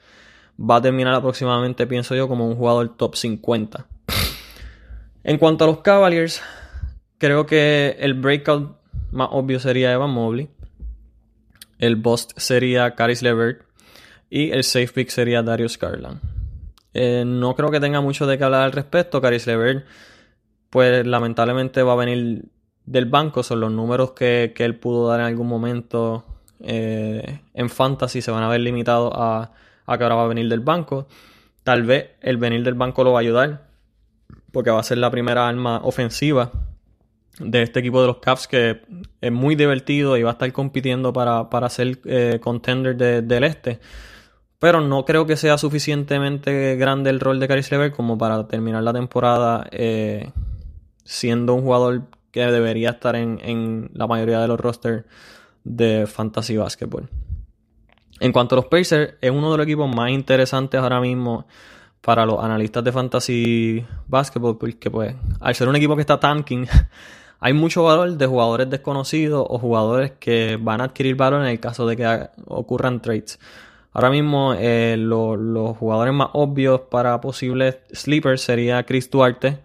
[0.59, 3.85] va a terminar aproximadamente, pienso yo, como un jugador top 50.
[5.25, 6.41] En cuanto a los Cavaliers,
[7.17, 8.82] creo que el breakout
[9.13, 10.49] más obvio sería Evan Mobley.
[11.77, 13.61] El bust sería Caris Levert.
[14.29, 16.19] Y el safe pick sería Darius Garland.
[16.93, 19.21] Eh, no creo que tenga mucho de qué hablar al respecto.
[19.21, 19.85] Caris Levert,
[20.69, 22.45] pues lamentablemente va a venir
[22.85, 23.43] del banco.
[23.43, 26.25] Son los números que, él pudo dar en algún momento
[26.59, 28.21] eh, en Fantasy.
[28.21, 29.51] Se van a ver limitados a,
[29.85, 31.07] a que ahora va a venir del banco.
[31.63, 33.67] Tal vez el venir del banco lo va a ayudar.
[34.51, 36.51] porque va a ser la primera arma ofensiva
[37.39, 38.81] de este equipo de los Caps que
[39.21, 43.79] es muy divertido y va a estar compitiendo para, para ser eh, contender del este.
[44.59, 48.83] Pero no creo que sea suficientemente grande el rol de Caris Levert como para terminar
[48.83, 50.31] la temporada eh,
[51.03, 55.05] siendo un jugador que debería estar en, en la mayoría de los rosters
[55.63, 57.09] de Fantasy Basketball.
[58.19, 61.45] En cuanto a los Pacers, es uno de los equipos más interesantes ahora mismo
[61.99, 66.67] para los analistas de Fantasy Basketball, porque pues al ser un equipo que está tanking,
[67.45, 71.59] hay mucho valor de jugadores desconocidos o jugadores que van a adquirir valor en el
[71.59, 73.37] caso de que ocurran trades.
[73.91, 79.59] Ahora mismo eh, los jugadores más obvios para posibles sleepers sería Chris Duarte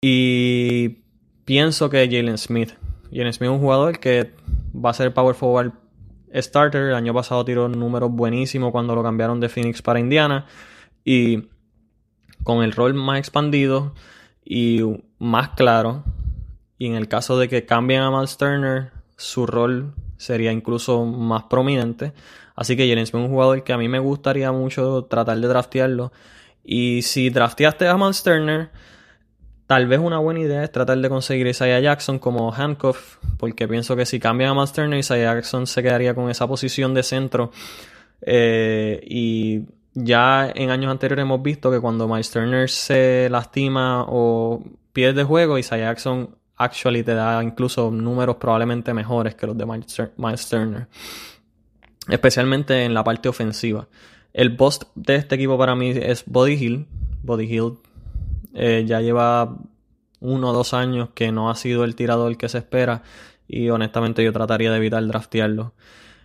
[0.00, 1.00] y
[1.44, 2.72] pienso que Jalen Smith.
[3.12, 4.32] Jalen Smith es un jugador que
[4.74, 5.72] va a ser power forward
[6.34, 6.88] starter.
[6.88, 10.46] El año pasado tiró números buenísimos cuando lo cambiaron de Phoenix para Indiana.
[11.04, 11.50] Y
[12.42, 13.92] con el rol más expandido
[14.46, 14.80] y
[15.18, 16.04] más claro,
[16.78, 21.44] y en el caso de que cambien a Miles Turner, su rol sería incluso más
[21.44, 22.12] prominente.
[22.54, 25.48] Así que Jalen Smith es un jugador que a mí me gustaría mucho tratar de
[25.48, 26.12] draftearlo.
[26.64, 28.70] Y si drafteaste a Miles Turner,
[29.68, 33.96] Tal vez una buena idea es tratar de conseguir Isaiah Jackson como handcuff, porque pienso
[33.96, 37.52] que si cambian a Miles Turner, Isaiah Jackson se quedaría con esa posición de centro.
[38.22, 44.64] Eh, y ya en años anteriores hemos visto que cuando Miles Turner se lastima o
[44.94, 49.66] pierde juego, Isaiah Jackson actually te da incluso números probablemente mejores que los de
[50.16, 50.88] Miles Turner.
[52.08, 53.88] Especialmente en la parte ofensiva.
[54.32, 56.86] El boss de este equipo para mí es Body Hill.
[57.22, 57.78] Body Hill
[58.54, 59.56] eh, ya lleva
[60.20, 63.02] uno o dos años que no ha sido el tirador que se espera
[63.46, 65.74] y honestamente yo trataría de evitar draftearlo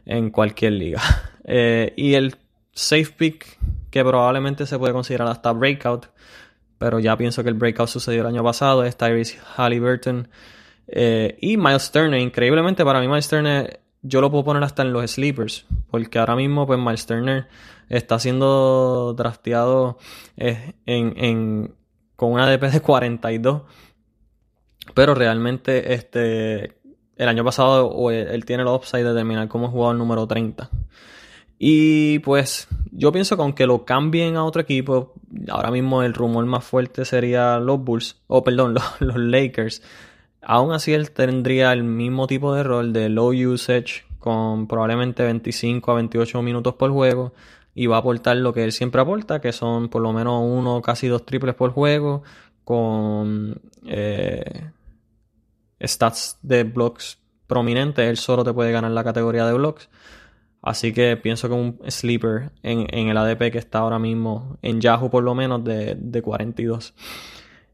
[0.06, 1.02] en cualquier liga.
[1.46, 2.38] Eh, y el
[2.72, 3.60] safe pick
[3.92, 6.06] que probablemente se puede considerar hasta breakout,
[6.84, 10.28] pero ya pienso que el breakout sucedió el año pasado, es Tyrese Halliburton
[10.88, 12.20] eh, y Miles Turner.
[12.20, 16.36] Increíblemente para mí Miles Turner yo lo puedo poner hasta en los sleepers, porque ahora
[16.36, 17.48] mismo pues Miles Turner
[17.88, 19.98] está siendo drafteado
[20.36, 21.74] en
[22.18, 23.62] con una DP de 42.
[24.94, 26.82] Pero realmente este
[27.16, 30.70] el año pasado él tiene el upside de terminar como jugador número 30.
[31.66, 35.14] Y pues yo pienso que aunque lo cambien a otro equipo,
[35.48, 39.82] ahora mismo el rumor más fuerte sería los Bulls, o perdón, los, Lakers.
[40.42, 45.90] Aún así él tendría el mismo tipo de rol de low usage con probablemente 25
[45.90, 47.32] a 28 minutos por juego
[47.74, 50.82] y va a aportar lo que él siempre aporta, que son por lo menos uno,
[50.82, 52.24] casi dos triples por juego,
[52.66, 54.70] con eh,
[55.82, 58.06] stats de blocks prominentes.
[58.06, 59.88] Él solo te puede ganar la categoría de blocks.
[60.64, 65.12] Así que pienso que un sleeper en, el ADP que está ahora mismo en Yahoo
[65.12, 66.96] por lo menos de, de 42.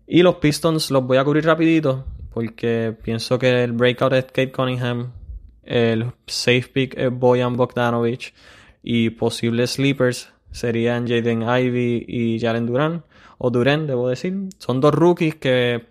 [0.08, 4.52] Y los Pistons los voy a cubrir rapidito porque pienso que el breakout es Kate
[4.52, 5.12] Cunningham,
[5.64, 8.34] el safe pick es Boyan Bogdanovich
[8.82, 13.04] y posibles sleepers serían Jaden Ivy y Jalen Duran,
[13.38, 14.34] o Duran, debo decir.
[14.58, 15.86] Son dos rookies que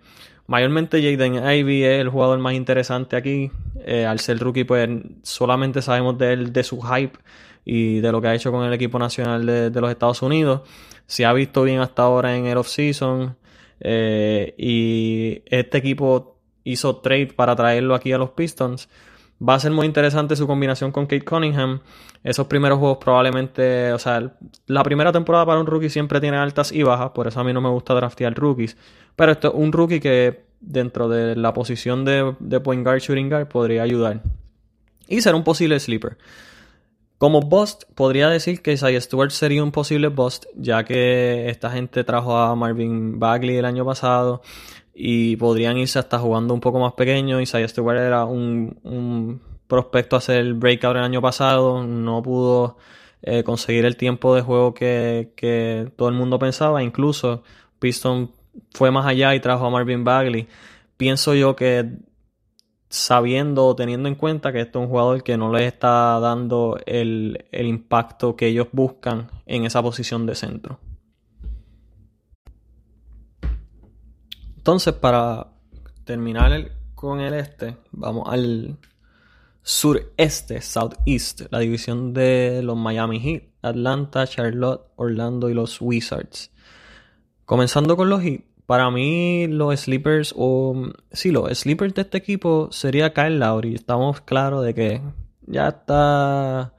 [0.49, 3.51] mayormente Jaden Ivy es el jugador más interesante aquí.
[3.85, 4.89] Eh, al ser rookie, pues
[5.21, 7.17] solamente sabemos de él, de su hype
[7.63, 10.61] y de lo que ha hecho con el equipo nacional de, los Estados Unidos.
[11.05, 13.37] Se ha visto bien hasta ahora en el off-season.
[13.79, 18.89] Eh, y este equipo hizo trade para traerlo aquí a los Pistons.
[19.41, 21.79] Va a ser muy interesante su combinación con Kate Cunningham.
[22.23, 24.33] Esos primeros juegos probablemente, o sea,
[24.67, 27.53] la primera temporada para un rookie siempre tiene altas y bajas, por eso a mí
[27.53, 28.75] no me gusta draftear rookies.
[29.15, 33.29] Pero esto es un rookie que dentro de la posición de, de point guard, shooting
[33.29, 34.21] guard, podría ayudar.
[35.07, 36.17] Y ser un posible sleeper.
[37.17, 42.05] Como bust, podría decir que Isaiah Stewart sería un posible bust, ya que esta gente
[42.05, 44.41] trajo a Marvin Bagley el año pasado
[45.01, 47.39] y podrían irse hasta jugando un poco más pequeño.
[47.39, 52.75] Isaiah Stewart era un, prospecto a hacer el breakout el año pasado, no pudo
[53.21, 56.83] eh, conseguir el tiempo de juego que, que, todo el mundo pensaba.
[56.83, 57.43] Incluso
[57.79, 58.31] Piston
[58.73, 60.49] fue más allá y trajo a Marvin Bagley.
[60.97, 61.85] Pienso yo que
[62.89, 66.77] sabiendo o teniendo en cuenta que esto es un jugador que no les está dando
[66.85, 70.79] el, el impacto que ellos buscan en esa posición de centro.
[74.69, 75.47] Entonces, para
[76.03, 78.77] terminar con el este, vamos al
[79.63, 86.51] sureste, southeast, la división de los Miami Heat, Atlanta, Charlotte, Orlando y los Wizards.
[87.45, 92.69] Comenzando con los Heat, para mí los sleepers, o sí, los sleepers de este equipo
[92.71, 93.73] sería Kyle Lowry.
[93.73, 95.01] Estamos claros de que
[95.47, 96.75] ya está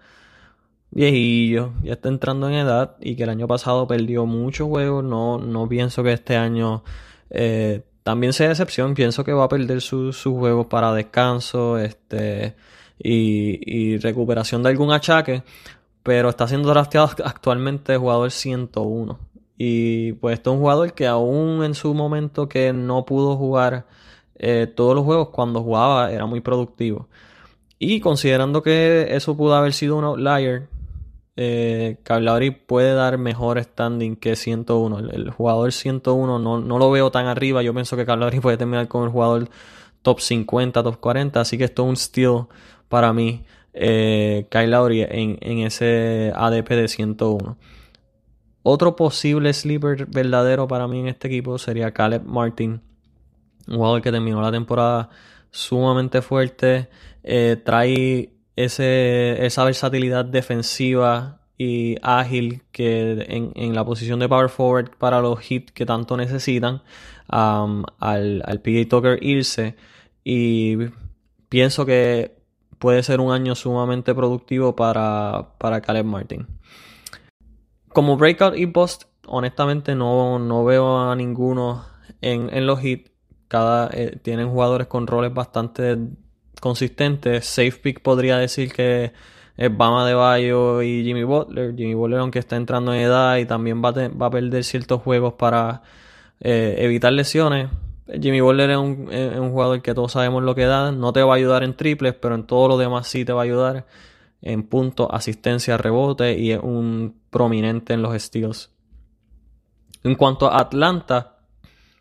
[0.92, 5.03] viejillo, ya está entrando en edad y que el año pasado perdió muchos juegos.
[5.03, 6.85] No, no pienso que este año
[7.30, 12.56] Eh, también sea excepción, pienso que va a perder sus juegos para descanso este,
[12.98, 15.42] y, recuperación de algún achaque,
[16.02, 19.18] pero está siendo drafteado actualmente jugador 101.
[19.58, 23.86] Y pues este es un jugador que aún en su momento que no pudo jugar
[24.36, 27.08] eh, todos los juegos, cuando jugaba era muy productivo.
[27.78, 30.68] Y considerando que eso pudo haber sido un outlier,
[31.42, 31.96] eh,
[32.66, 34.98] puede dar mejor standing que 101.
[34.98, 37.62] El, jugador 101 no, no, lo veo tan arriba.
[37.62, 39.48] Yo pienso que Cablauri puede terminar con el jugador
[40.03, 41.40] top 50, top 40.
[41.40, 42.46] Así que esto es un steal
[42.88, 43.44] para mí.
[43.72, 44.74] Eh, Kyle
[45.11, 47.57] en, en, ese ADP de 101.
[48.62, 52.83] Otro posible sleeper verdadero para mí en este equipo sería Caleb Martin.
[53.66, 55.09] Un jugador que terminó la temporada
[55.50, 56.90] sumamente fuerte.
[57.22, 58.31] Eh, trae
[58.64, 65.73] esa versatilidad defensiva y ágil que en, la posición de power forward para los hits
[65.73, 66.83] que tanto necesitan
[67.31, 69.77] um, al, al PJ Tucker irse
[70.25, 70.77] y
[71.51, 72.40] pienso que
[72.79, 76.46] puede ser un año sumamente productivo para, para Caleb Martin.
[77.92, 81.85] Como breakout y post, honestamente no, no veo a ninguno
[82.23, 83.11] en, en los hits.
[83.49, 85.99] Cada, eh, tienen jugadores con roles bastante
[86.61, 87.40] consistente.
[87.42, 89.12] Safe pick podría decir que
[89.57, 91.75] es Bama de Bayo y Jimmy Butler.
[91.77, 95.83] Jimmy Butler, aunque está entrando en edad y también va a, perder ciertos juegos para
[96.40, 97.68] eh, evitar lesiones.
[98.20, 100.92] Jimmy Butler es un, jugador que todos sabemos lo que da.
[100.92, 103.42] No te va a ayudar en triples, pero en todo lo demás sí te va
[103.42, 103.87] a ayudar.
[104.42, 108.70] En puntos, asistencia, rebote y es un prominente en los steals.
[110.03, 111.37] En cuanto a Atlanta,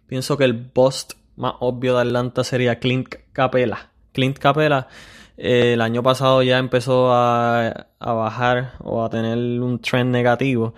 [0.07, 3.88] pienso que el bust más obvio de Atlanta sería Clint Capela.
[4.11, 4.87] Clint Capela
[5.41, 10.73] eh, el año pasado ya empezó a, bajar o a tener un trend negativo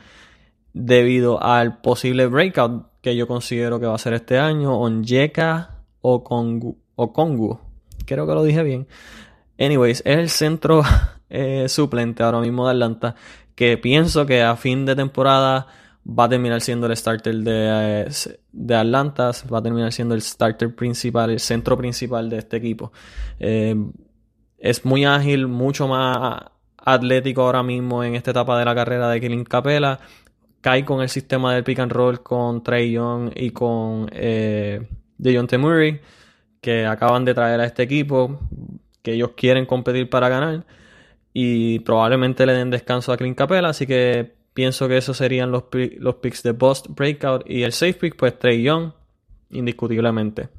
[0.72, 6.24] debido al posible breakout que yo considero que va a ser este año, Onyeka o
[6.24, 7.60] Kongu, o Kongu.
[8.06, 8.88] Creo que lo dije bien.
[9.60, 10.84] Anyways, es el centro
[11.30, 13.15] eh, suplente ahora mismo de Atlanta
[13.56, 15.65] que pienso que a fin de temporada
[16.05, 18.09] va a terminar siendo el starter de, eh,
[18.51, 22.91] de Atlanta, va a terminar siendo el starter principal, el centro principal de este equipo.
[23.39, 23.75] Eh,
[24.57, 26.43] es muy ágil, mucho más
[26.77, 29.99] atlético ahora mismo en esta etapa de la carrera de Killing Capela.
[30.61, 34.87] Cae con el sistema del pick and roll con Trey Young y con eh,
[35.17, 35.99] Dejon Murray,
[36.61, 38.39] que acaban de traer a este equipo,
[39.01, 40.65] que ellos quieren competir para ganar.
[41.33, 45.63] Y probablemente le den descanso a Clint Capela, así que Pienso que esos serían los,
[45.97, 48.91] los picks de Bust, Breakout y el safe pick, pues Trey Young,
[49.49, 50.49] indiscutiblemente.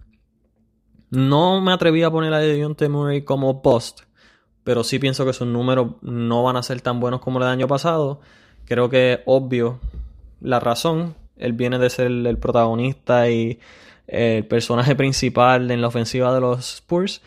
[1.11, 4.01] No me atreví a poner a Deontay Murray como Bust,
[4.65, 7.69] pero sí pienso que sus números no van a ser tan buenos como el año
[7.69, 8.21] pasado.
[8.65, 9.79] Creo que es obvio
[10.41, 11.15] la razón.
[11.37, 13.59] Él viene de ser el protagonista y
[14.07, 17.21] el personaje principal en la ofensiva de los Spurs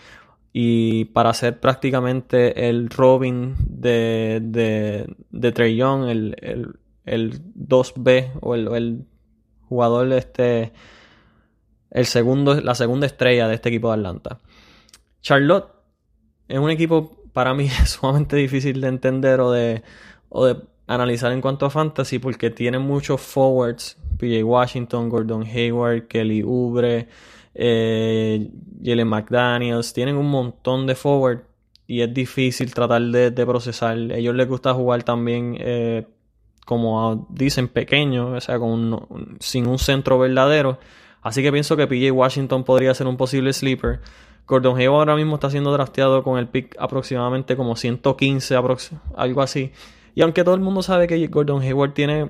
[0.58, 8.56] y para ser prácticamente el Robin de, de, de Trey Young, el, el, 2B o
[8.56, 9.06] el,
[9.68, 10.72] jugador este
[11.91, 14.39] el segundo, la segunda estrella de este equipo de Atlanta.
[15.22, 15.74] Charlotte
[16.48, 19.84] es un equipo para mí sumamente difícil de entender o de,
[20.30, 26.08] o de analizar en cuanto a fantasy porque tiene muchos forwards, PJ Washington, Gordon Hayward,
[26.08, 27.08] Kelly Oubre,
[27.54, 28.49] eh,
[28.84, 31.43] Jalen McDaniels, tienen un montón de forward
[31.88, 33.97] y es difícil tratar de, procesar.
[33.97, 36.08] A ellos les gusta jugar también, eh,
[36.65, 40.80] como dicen, pequeño, o sea, con sin un centro verdadero.
[41.21, 43.99] Así que pienso que PJ Washington podría ser un posible sleeper.
[44.47, 49.71] Gordon Hayward ahora mismo está siendo drafteado con el pick aproximadamente como 115, algo así.
[50.13, 52.30] Y aunque todo el mundo sabe que Gordon Hayward tiene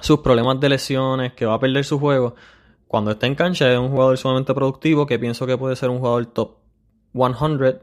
[0.00, 2.34] sus problemas de lesiones, que va a perder su juego,
[2.88, 5.98] cuando está en cancha es un jugador sumamente productivo que pienso que puede ser un
[5.98, 6.56] jugador top
[7.12, 7.80] 100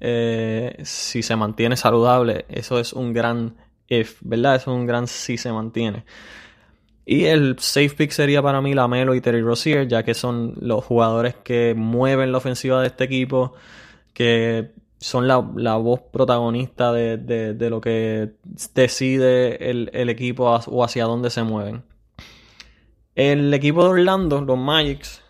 [0.00, 2.44] eh, si se mantiene saludable.
[2.48, 3.56] Eso es un gran
[3.88, 4.56] if, ¿verdad?
[4.56, 6.04] Eso es un gran si se mantiene.
[7.06, 10.84] Y el safe pick sería para mí Lamelo y Terry Rozier, ya que son los
[10.84, 13.54] jugadores que mueven la ofensiva de este equipo,
[14.14, 14.72] que
[15.04, 18.32] son la, voz protagonista de, lo que
[18.74, 21.84] decide el, el equipo o hacia dónde se mueven.
[23.14, 25.22] El equipo de Orlando, los Magics,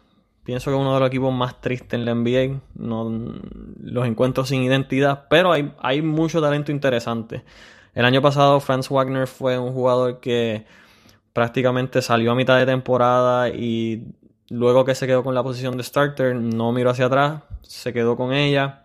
[0.45, 2.61] pienso que es uno de los equipos más tristes en la NBA.
[2.77, 3.11] No,
[3.81, 7.43] los encuentros sin identidad, pero hay, hay mucho talento interesante.
[7.95, 10.67] El año pasado Franz Wagner fue un jugador que
[11.33, 14.07] prácticamente salió a mitad de temporada y
[14.51, 18.17] luego que se quedó con la posición de starter no miró hacia atrás, se quedó
[18.17, 18.84] con ella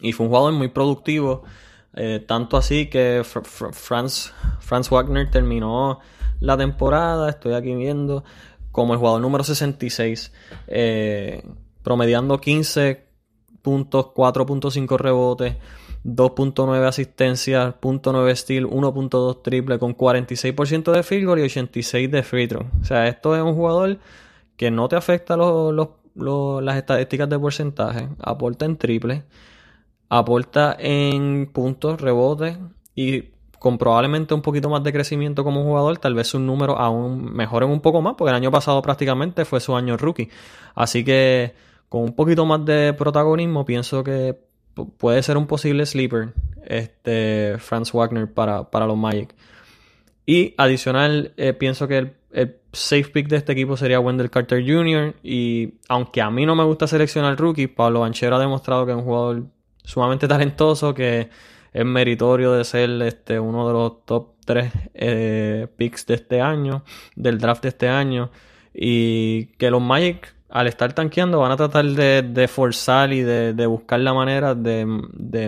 [0.00, 1.42] y fue un jugador muy productivo.
[1.94, 6.00] Eh, tanto así que Franz, Franz Wagner terminó
[6.40, 8.24] la temporada, estoy aquí viendo,
[8.70, 10.32] como el jugador número 66,
[10.68, 11.44] eh,
[11.82, 13.06] promediando 15
[13.60, 15.56] puntos, 4.5 rebotes,
[16.04, 22.48] 2.9 asistencias, 0.9 steal, 1.2 triple, con 46% de field goal y 86 de free
[22.48, 22.66] throw.
[22.80, 23.98] O sea, esto es un jugador
[24.56, 29.24] que no te afecta las estadísticas de porcentaje, aporta en triple,
[30.14, 32.58] aporta en puntos, rebotes
[32.94, 37.32] y con probablemente un poquito más de crecimiento como jugador, tal vez sus números aún
[37.32, 40.28] mejoren un poco más, porque el año pasado prácticamente fue su año rookie.
[40.74, 41.54] Así que
[41.88, 44.38] con un poquito más de protagonismo, pienso que
[44.98, 46.34] puede ser un posible sleeper
[46.66, 49.34] este Franz Wagner para, los Magic.
[50.26, 54.62] Y adicional, eh, pienso que el, el, safe pick de este equipo sería Wendell Carter
[54.62, 55.14] Jr.
[55.22, 58.98] Y aunque a mí no me gusta seleccionar rookie, Pablo Banchero ha demostrado que es
[58.98, 59.44] un jugador
[59.84, 61.28] sumamente talentoso, que
[61.72, 66.84] es meritorio de ser este, uno de los top 3 eh, picks de este año,
[67.16, 68.30] del draft de este año.
[68.74, 74.00] Y que los Magic, al estar tanqueando, van a tratar de, forzar y de, buscar
[74.00, 74.84] la manera de,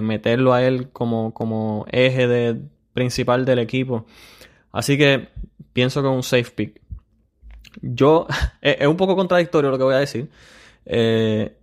[0.03, 2.61] meterlo a él como, como eje de,
[2.95, 4.07] principal del equipo.
[4.73, 5.29] Así que
[5.73, 6.81] pienso que es un safe pick.
[7.83, 8.27] Yo,
[8.63, 10.31] es, un poco contradictorio lo que voy a decir.
[10.87, 11.57] Eh,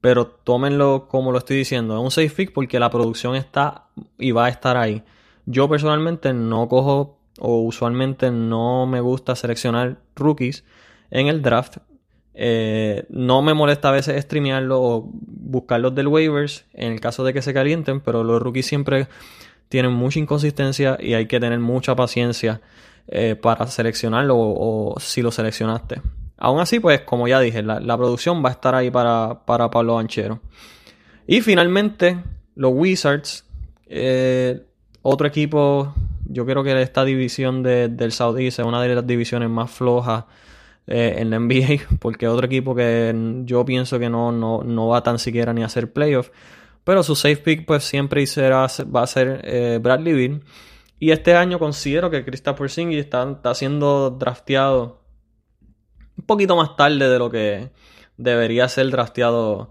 [0.00, 1.96] pero tómenlo como lo estoy diciendo.
[1.96, 3.86] Es un safe pick porque la producción está
[4.18, 5.02] y va a estar ahí.
[5.46, 10.64] Yo personalmente no cojo o usualmente no me gusta seleccionar rookies
[11.10, 11.78] en el draft.
[12.34, 17.32] Eh, no me molesta a veces streamearlo o buscarlos del waivers en el caso de
[17.32, 19.08] que se calienten, pero los rookies siempre
[19.68, 22.60] tienen mucha inconsistencia y hay que tener mucha paciencia
[23.08, 26.00] eh, para seleccionarlo o si lo seleccionaste.
[26.38, 30.40] Aún así, pues, como ya dije, la, producción va a estar ahí para, Pablo Banchero.
[31.26, 32.22] Y finalmente,
[32.54, 33.44] los Wizards,
[33.86, 34.64] eh,
[35.02, 35.94] otro equipo,
[36.26, 40.24] yo creo que esta división del Saudi es una de las divisiones más flojas
[40.86, 43.12] eh, en la NBA, porque otro equipo que
[43.44, 46.30] yo pienso que no, no, va tan siquiera ni a hacer playoffs.
[46.84, 50.40] Pero su safe pick, pues, siempre será, va a ser eh, Bradley Beal.
[51.00, 54.98] Y este año considero que Kristaps Porzingis está, está siendo drafteado
[56.18, 57.70] un poquito más tarde de lo que
[58.16, 59.70] debería ser drafteado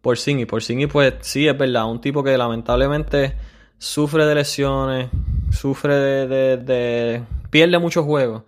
[0.00, 0.46] por Singy.
[0.46, 3.36] Por Singy, pues sí, es verdad, un tipo que lamentablemente
[3.76, 5.10] sufre de lesiones,
[5.50, 8.44] sufre de, pierde muchos juegos.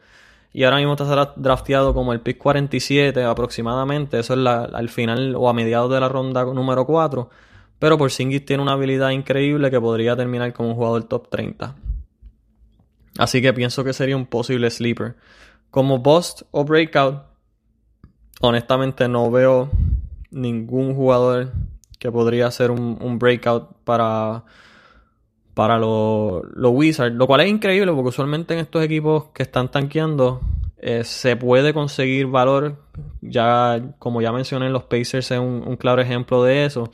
[0.53, 4.19] Y ahora mismo está drafteado como el pick 47 aproximadamente.
[4.19, 7.31] Eso es al final o a mediados de la ronda número 4.
[7.79, 11.77] Pero por Porzingis tiene una habilidad increíble que podría terminar como un jugador top 30.
[13.19, 15.17] Así que pienso que sería un posible sleeper.
[15.71, 17.30] Como bust o breakout,
[18.41, 19.71] honestamente no veo
[20.31, 21.53] ningún jugador
[21.99, 24.45] que podría hacer un, breakout para,
[25.55, 27.15] para los Wizards.
[27.15, 30.41] Lo cual es increíble porque usualmente en estos equipos que están tanqueando
[30.79, 32.77] eh, se puede conseguir valor.
[33.21, 36.91] Ya, como ya mencioné, los Pacers es un, claro ejemplo de eso.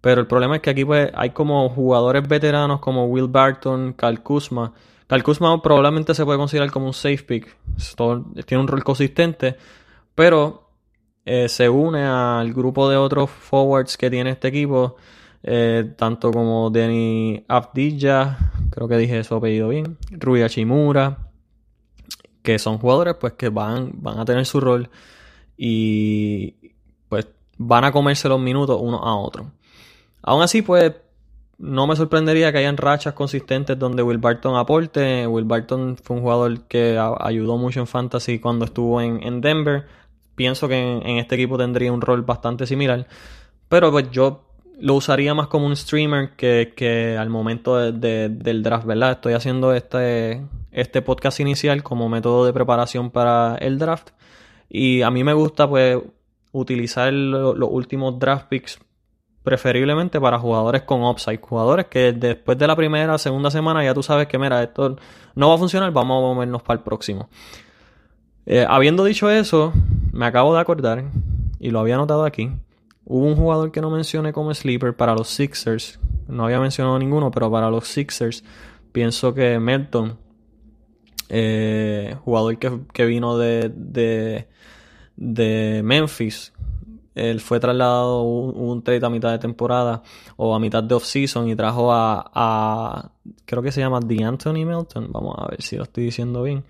[0.00, 4.22] Pero el problema es que aquí pues, hay como jugadores veteranos como Will Barton, Cal
[4.24, 4.72] Kuzma.
[5.06, 7.56] Cal Kuzma probablemente se puede considerar como un safe pick.
[8.44, 9.56] tiene un rol consistente
[10.16, 10.70] pero
[11.24, 14.96] eh, se une al grupo de otros forwards que tiene este equipo,
[15.44, 18.38] eh, tanto como Denny Abdilla,
[18.70, 21.28] creo que dije su apellido bien, Rui Hachimura,
[22.42, 24.88] que son jugadores pues que van, van a tener su rol
[25.56, 26.72] y
[27.08, 27.26] pues
[27.58, 29.50] van a comerse los minutos uno a otro.
[30.22, 30.92] Aún así, pues
[31.58, 35.26] no me sorprendería que hayan rachas consistentes donde Will Barton aporte.
[35.26, 39.86] Will Barton fue un jugador que ayudó mucho en Fantasy cuando estuvo en, en Denver
[40.36, 43.06] pienso que en, este equipo tendría un rol bastante similar.
[43.68, 44.44] Pero pues yo
[44.78, 49.12] lo usaría más como un streamer que, al momento del draft, ¿verdad?
[49.12, 54.10] Estoy haciendo este, este podcast inicial como método de preparación para el draft.
[54.68, 55.98] Y a mí me gusta pues
[56.52, 58.78] utilizar los últimos draft picks
[59.42, 64.02] preferiblemente para jugadores con upside, jugadores que después de la primera, segunda semana ya tú
[64.02, 64.96] sabes que mira, esto
[65.36, 67.28] no va a funcionar, vamos a movernos para el próximo.
[68.44, 69.72] Eh, habiendo dicho eso,
[70.16, 71.04] me acabo de acordar,
[71.60, 72.50] y lo había notado aquí,
[73.04, 76.00] hubo un jugador que no mencioné como sleeper para los Sixers.
[76.26, 78.42] No había mencionado ninguno, pero para los Sixers
[78.92, 80.18] pienso que Melton,
[81.28, 83.70] eh, jugador que, vino de,
[85.16, 86.52] de, Memphis,
[87.14, 90.02] él fue trasladado un, un, trade a mitad de temporada
[90.36, 93.10] o a mitad de off-season y trajo a, a,
[93.44, 95.12] creo que se llama The Anthony Melton.
[95.12, 96.64] Vamos a ver si lo estoy diciendo bien.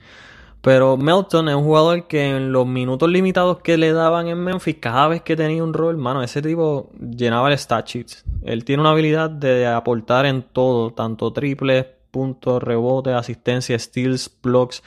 [0.67, 4.79] Pero Melton es un jugador que en los minutos limitados que le daban en Memphis,
[4.81, 8.25] cada vez que tenía un rol, mano, ese tipo llenaba el stat sheets.
[8.43, 14.83] Él tiene una habilidad de aportar en todo, tanto triples, puntos, rebotes, asistencia, steals, blocks.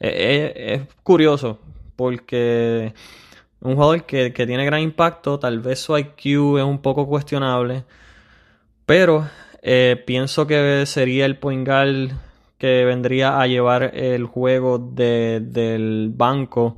[0.00, 1.60] Eh, eh, es curioso,
[1.94, 2.92] porque
[3.60, 7.84] un jugador que, que tiene gran impacto, tal vez su IQ es un poco cuestionable,
[8.84, 9.28] pero
[9.62, 11.64] eh, pienso que sería el point
[12.60, 16.76] que vendría a llevar el juego de, del banco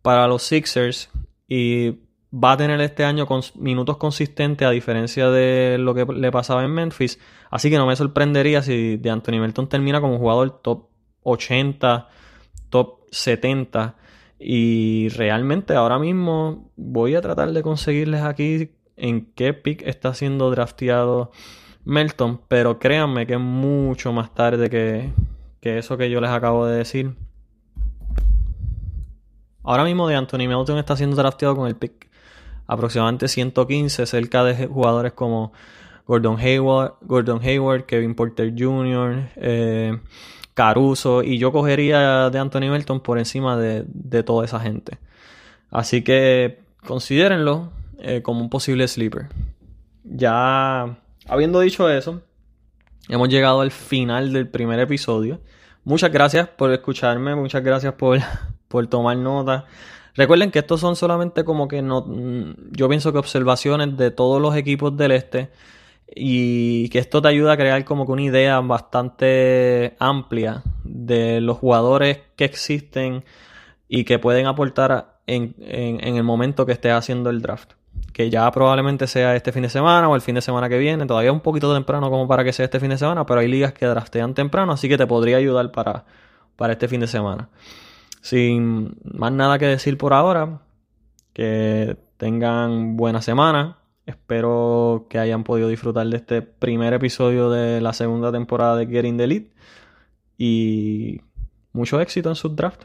[0.00, 1.10] para los Sixers
[1.46, 1.90] y
[2.32, 6.64] va a tener este año con minutos consistentes a diferencia de lo que le pasaba
[6.64, 7.20] en Memphis.
[7.50, 10.88] Así que no me sorprendería si de Anthony Melton termina como jugador top
[11.24, 12.08] 80,
[12.70, 13.96] top 70.
[14.38, 20.50] Y realmente ahora mismo voy a tratar de conseguirles aquí en qué pick está siendo
[20.50, 21.32] drafteado
[21.84, 25.10] Melton, pero créanme que es mucho más tarde que,
[25.60, 27.14] que eso que yo les acabo de decir.
[29.62, 32.08] Ahora mismo de Anthony Melton está siendo drafteado con el pick
[32.66, 35.52] aproximadamente 115, cerca de jugadores como
[36.06, 39.98] Gordon Hayward, Gordon Hayward Kevin Porter Jr., eh,
[40.54, 44.98] Caruso, y yo cogería de Anthony Melton por encima de, toda esa gente.
[45.70, 49.28] Así que considérenlo eh, como un posible sleeper.
[50.04, 50.98] Ya
[51.30, 52.22] Habiendo dicho eso,
[53.06, 55.42] hemos llegado al final del primer episodio.
[55.84, 58.18] Muchas gracias por escucharme, muchas gracias por,
[58.68, 59.66] por tomar nota.
[60.14, 62.06] Recuerden que estos son solamente como que no,
[62.70, 65.50] yo pienso que observaciones de todos los equipos del este
[66.16, 71.58] y que esto te ayuda a crear como que una idea bastante amplia de los
[71.58, 73.22] jugadores que existen
[73.86, 77.77] y que pueden aportar en, en el momento que estés haciendo el draft
[78.18, 81.06] que ya probablemente sea este fin de semana o el fin de semana que viene.
[81.06, 83.72] Todavía un poquito temprano como para que sea este fin de semana, pero hay ligas
[83.72, 86.04] que draftean temprano, así que te podría ayudar para,
[86.56, 87.48] para este fin de semana.
[88.20, 90.62] Sin más nada que decir por ahora,
[91.32, 93.78] que tengan buena semana.
[94.04, 99.16] Espero que hayan podido disfrutar de este primer episodio de la segunda temporada de Getting
[99.16, 99.42] the Lead.
[100.36, 101.20] Y
[101.72, 102.82] mucho éxito en su draft.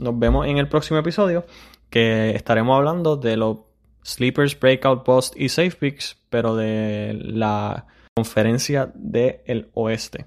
[0.00, 1.44] Nos vemos en el próximo episodio,
[1.90, 3.69] que estaremos hablando de lo
[4.02, 10.26] Sleepers, Breakout Post y Safe Picks, pero de la conferencia del oeste.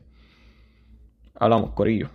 [1.36, 2.10] Hablamos, Corillo.